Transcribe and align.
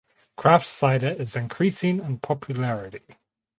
Craft 0.35 0.65
cider 0.65 1.09
is 1.09 1.35
increasing 1.35 1.99
in 1.99 2.17
popularity. 2.17 3.03